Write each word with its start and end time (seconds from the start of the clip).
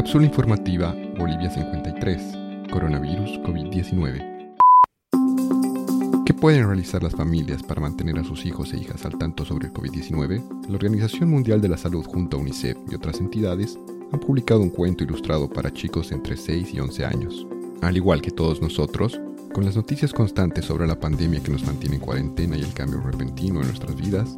Cápsula 0.00 0.24
informativa 0.24 0.96
Bolivia 1.18 1.50
53. 1.50 2.22
Coronavirus 2.72 3.38
COVID-19. 3.40 4.56
¿Qué 6.24 6.32
pueden 6.32 6.66
realizar 6.66 7.02
las 7.02 7.14
familias 7.14 7.62
para 7.62 7.82
mantener 7.82 8.18
a 8.18 8.24
sus 8.24 8.46
hijos 8.46 8.72
e 8.72 8.78
hijas 8.78 9.04
al 9.04 9.18
tanto 9.18 9.44
sobre 9.44 9.66
el 9.66 9.74
COVID-19? 9.74 10.68
La 10.68 10.74
Organización 10.76 11.28
Mundial 11.28 11.60
de 11.60 11.68
la 11.68 11.76
Salud 11.76 12.02
junto 12.06 12.38
a 12.38 12.40
UNICEF 12.40 12.78
y 12.90 12.94
otras 12.94 13.20
entidades 13.20 13.78
han 14.10 14.20
publicado 14.20 14.62
un 14.62 14.70
cuento 14.70 15.04
ilustrado 15.04 15.50
para 15.50 15.70
chicos 15.70 16.12
entre 16.12 16.38
6 16.38 16.72
y 16.72 16.80
11 16.80 17.04
años. 17.04 17.46
Al 17.82 17.94
igual 17.94 18.22
que 18.22 18.30
todos 18.30 18.62
nosotros, 18.62 19.20
con 19.52 19.66
las 19.66 19.76
noticias 19.76 20.14
constantes 20.14 20.64
sobre 20.64 20.86
la 20.86 20.98
pandemia 20.98 21.42
que 21.42 21.52
nos 21.52 21.66
mantiene 21.66 21.96
en 21.96 22.00
cuarentena 22.00 22.56
y 22.56 22.62
el 22.62 22.72
cambio 22.72 23.02
repentino 23.02 23.60
en 23.60 23.66
nuestras 23.66 23.94
vidas, 23.96 24.34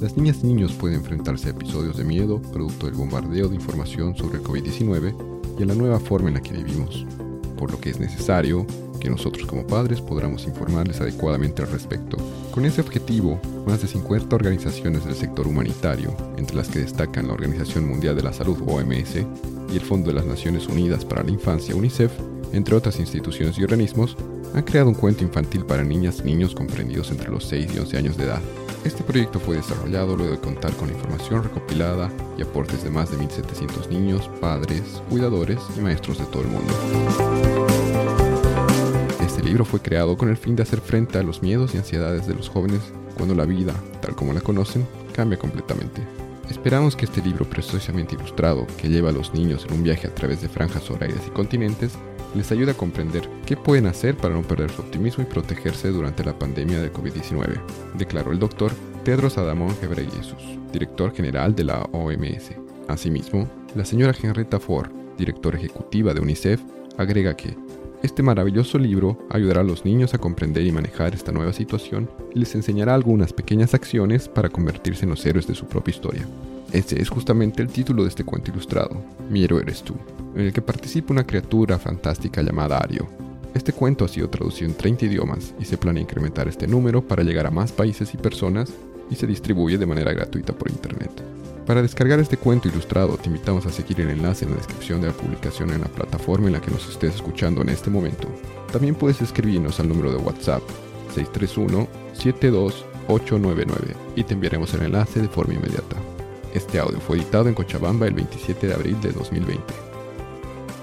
las 0.00 0.16
niñas 0.16 0.38
y 0.42 0.46
niños 0.46 0.72
pueden 0.72 0.98
enfrentarse 0.98 1.48
a 1.48 1.50
episodios 1.52 1.96
de 1.96 2.04
miedo 2.04 2.40
producto 2.40 2.86
del 2.86 2.96
bombardeo 2.96 3.48
de 3.48 3.54
información 3.54 4.16
sobre 4.16 4.38
el 4.38 4.44
COVID-19 4.44 5.14
y 5.58 5.62
a 5.62 5.66
la 5.66 5.74
nueva 5.74 5.98
forma 5.98 6.28
en 6.28 6.34
la 6.34 6.42
que 6.42 6.52
vivimos, 6.52 7.06
por 7.56 7.70
lo 7.70 7.80
que 7.80 7.90
es 7.90 7.98
necesario 7.98 8.66
que 9.00 9.08
nosotros 9.08 9.46
como 9.46 9.66
padres 9.66 10.00
podamos 10.00 10.46
informarles 10.46 11.00
adecuadamente 11.00 11.62
al 11.62 11.70
respecto. 11.70 12.16
Con 12.50 12.64
ese 12.66 12.80
objetivo, 12.80 13.40
más 13.66 13.80
de 13.80 13.88
50 13.88 14.34
organizaciones 14.36 15.04
del 15.04 15.14
sector 15.14 15.46
humanitario, 15.46 16.14
entre 16.36 16.56
las 16.56 16.68
que 16.68 16.80
destacan 16.80 17.28
la 17.28 17.34
Organización 17.34 17.88
Mundial 17.88 18.16
de 18.16 18.22
la 18.22 18.32
Salud 18.32 18.58
OMS 18.66 19.16
y 19.16 19.76
el 19.76 19.80
Fondo 19.80 20.08
de 20.08 20.14
las 20.14 20.26
Naciones 20.26 20.66
Unidas 20.66 21.04
para 21.04 21.22
la 21.22 21.30
Infancia 21.30 21.74
UNICEF, 21.74 22.12
entre 22.52 22.74
otras 22.74 22.98
instituciones 23.00 23.58
y 23.58 23.64
organismos, 23.64 24.16
han 24.54 24.62
creado 24.62 24.88
un 24.88 24.94
cuento 24.94 25.24
infantil 25.24 25.64
para 25.64 25.84
niñas 25.84 26.20
y 26.20 26.26
niños 26.26 26.54
comprendidos 26.54 27.10
entre 27.10 27.30
los 27.30 27.44
6 27.44 27.70
y 27.74 27.78
11 27.78 27.96
años 27.96 28.16
de 28.16 28.24
edad. 28.24 28.42
Este 28.86 29.02
proyecto 29.02 29.40
fue 29.40 29.56
desarrollado 29.56 30.16
luego 30.16 30.30
de 30.30 30.38
contar 30.38 30.72
con 30.76 30.88
información 30.88 31.42
recopilada 31.42 32.08
y 32.38 32.42
aportes 32.42 32.84
de 32.84 32.90
más 32.90 33.10
de 33.10 33.16
1.700 33.16 33.88
niños, 33.88 34.30
padres, 34.40 35.02
cuidadores 35.10 35.58
y 35.76 35.80
maestros 35.80 36.18
de 36.18 36.24
todo 36.26 36.42
el 36.42 36.48
mundo. 36.48 36.72
Este 39.20 39.42
libro 39.42 39.64
fue 39.64 39.80
creado 39.80 40.16
con 40.16 40.28
el 40.28 40.36
fin 40.36 40.54
de 40.54 40.62
hacer 40.62 40.80
frente 40.80 41.18
a 41.18 41.24
los 41.24 41.42
miedos 41.42 41.74
y 41.74 41.78
ansiedades 41.78 42.28
de 42.28 42.36
los 42.36 42.48
jóvenes 42.48 42.80
cuando 43.16 43.34
la 43.34 43.44
vida, 43.44 43.74
tal 44.00 44.14
como 44.14 44.32
la 44.32 44.40
conocen, 44.40 44.86
cambia 45.12 45.36
completamente. 45.36 46.00
Esperamos 46.48 46.94
que 46.94 47.06
este 47.06 47.20
libro 47.22 47.44
preciosamente 47.44 48.14
ilustrado, 48.14 48.68
que 48.78 48.88
lleva 48.88 49.10
a 49.10 49.12
los 49.12 49.34
niños 49.34 49.66
en 49.68 49.74
un 49.74 49.82
viaje 49.82 50.06
a 50.06 50.14
través 50.14 50.42
de 50.42 50.48
franjas 50.48 50.88
horarias 50.92 51.22
y 51.26 51.30
continentes, 51.30 51.94
les 52.36 52.52
ayude 52.52 52.72
a 52.72 52.76
comprender 52.76 53.28
qué 53.44 53.56
pueden 53.56 53.86
hacer 53.86 54.16
para 54.16 54.34
no 54.34 54.42
perder 54.42 54.70
su 54.70 54.82
optimismo 54.82 55.24
y 55.24 55.26
protegerse 55.26 55.88
durante 55.88 56.24
la 56.24 56.38
pandemia 56.38 56.80
del 56.80 56.92
COVID-19, 56.92 57.60
declaró 57.96 58.32
el 58.32 58.38
doctor 58.38 58.72
Tedros 59.04 59.38
Adamón 59.38 59.74
Ghebreyesus, 59.80 60.58
director 60.72 61.14
general 61.14 61.54
de 61.54 61.64
la 61.64 61.82
OMS. 61.92 62.52
Asimismo, 62.88 63.48
la 63.74 63.84
señora 63.84 64.14
Henrietta 64.20 64.60
Ford, 64.60 64.90
directora 65.16 65.58
ejecutiva 65.58 66.12
de 66.12 66.20
UNICEF, 66.20 66.60
agrega 66.96 67.36
que 67.36 67.56
este 68.02 68.22
maravilloso 68.22 68.78
libro 68.78 69.18
ayudará 69.30 69.62
a 69.62 69.64
los 69.64 69.84
niños 69.84 70.14
a 70.14 70.18
comprender 70.18 70.64
y 70.66 70.72
manejar 70.72 71.14
esta 71.14 71.32
nueva 71.32 71.52
situación 71.52 72.10
y 72.34 72.40
les 72.40 72.54
enseñará 72.54 72.94
algunas 72.94 73.32
pequeñas 73.32 73.74
acciones 73.74 74.28
para 74.28 74.50
convertirse 74.50 75.04
en 75.04 75.10
los 75.10 75.24
héroes 75.24 75.46
de 75.46 75.54
su 75.54 75.66
propia 75.66 75.92
historia. 75.92 76.26
Ese 76.76 77.00
es 77.00 77.08
justamente 77.08 77.62
el 77.62 77.68
título 77.68 78.02
de 78.02 78.10
este 78.10 78.22
cuento 78.22 78.50
ilustrado, 78.50 79.02
Mi 79.30 79.42
héroe 79.42 79.62
eres 79.62 79.82
tú, 79.82 79.94
en 80.34 80.42
el 80.42 80.52
que 80.52 80.60
participa 80.60 81.14
una 81.14 81.26
criatura 81.26 81.78
fantástica 81.78 82.42
llamada 82.42 82.76
Ario. 82.76 83.08
Este 83.54 83.72
cuento 83.72 84.04
ha 84.04 84.08
sido 84.08 84.28
traducido 84.28 84.68
en 84.68 84.76
30 84.76 85.06
idiomas 85.06 85.54
y 85.58 85.64
se 85.64 85.78
planea 85.78 86.02
incrementar 86.02 86.48
este 86.48 86.66
número 86.66 87.00
para 87.00 87.22
llegar 87.22 87.46
a 87.46 87.50
más 87.50 87.72
países 87.72 88.12
y 88.12 88.18
personas 88.18 88.70
y 89.08 89.14
se 89.14 89.26
distribuye 89.26 89.78
de 89.78 89.86
manera 89.86 90.12
gratuita 90.12 90.52
por 90.52 90.70
internet. 90.70 91.10
Para 91.64 91.80
descargar 91.80 92.20
este 92.20 92.36
cuento 92.36 92.68
ilustrado 92.68 93.16
te 93.16 93.28
invitamos 93.28 93.64
a 93.64 93.72
seguir 93.72 94.02
el 94.02 94.10
enlace 94.10 94.44
en 94.44 94.50
la 94.50 94.58
descripción 94.58 95.00
de 95.00 95.06
la 95.06 95.14
publicación 95.14 95.70
en 95.70 95.80
la 95.80 95.88
plataforma 95.88 96.48
en 96.48 96.52
la 96.52 96.60
que 96.60 96.72
nos 96.72 96.86
estés 96.90 97.14
escuchando 97.14 97.62
en 97.62 97.70
este 97.70 97.88
momento. 97.88 98.28
También 98.70 98.96
puedes 98.96 99.22
escribirnos 99.22 99.80
al 99.80 99.88
número 99.88 100.10
de 100.10 100.18
WhatsApp 100.18 100.62
631-72899 101.14 103.96
y 104.14 104.24
te 104.24 104.34
enviaremos 104.34 104.74
el 104.74 104.82
enlace 104.82 105.22
de 105.22 105.28
forma 105.28 105.54
inmediata. 105.54 105.96
Este 106.56 106.78
audio 106.78 106.98
fue 107.00 107.18
editado 107.18 107.50
en 107.50 107.54
Cochabamba 107.54 108.06
el 108.06 108.14
27 108.14 108.68
de 108.68 108.72
abril 108.72 108.98
de 109.02 109.12
2020. 109.12 109.62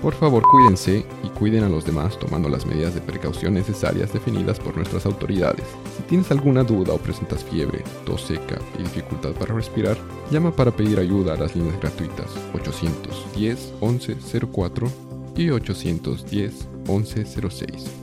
Por 0.04 0.14
favor, 0.14 0.44
cuídense 0.44 1.04
y 1.24 1.30
cuiden 1.30 1.64
a 1.64 1.70
los 1.70 1.84
demás 1.84 2.20
tomando 2.20 2.48
las 2.48 2.68
medidas 2.68 2.94
de 2.94 3.02
precaución 3.02 3.56
necesarias 3.56 4.14
definidas 4.14 4.60
por 4.60 4.76
nuestras 4.78 5.08
autoridades. 5.08 5.66
Si 5.98 6.04
tienes 6.04 6.30
alguna 6.30 6.64
duda 6.64 6.94
o 6.94 7.00
presentas 7.00 7.44
fiebre, 7.44 7.84
tos 8.06 8.22
seca 8.22 8.60
y 8.78 8.84
dificultad 8.84 9.32
para 9.32 9.56
respirar, 9.56 9.98
llama 10.30 10.56
para 10.56 10.70
pedir 10.70 11.00
ayuda 11.00 11.34
a 11.34 11.38
las 11.38 11.56
líneas 11.56 11.80
gratuitas 11.80 12.30
810 12.54 13.74
1104 13.82 14.88
y 15.36 15.50
810 15.50 16.68
1106. 16.88 18.03